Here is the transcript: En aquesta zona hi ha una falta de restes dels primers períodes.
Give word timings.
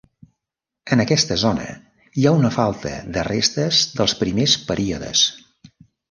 En 0.93 1.01
aquesta 1.01 1.35
zona 1.41 1.65
hi 2.21 2.25
ha 2.25 2.31
una 2.37 2.49
falta 2.55 2.93
de 3.17 3.25
restes 3.27 3.81
dels 3.99 4.15
primers 4.23 4.55
períodes. 4.71 5.27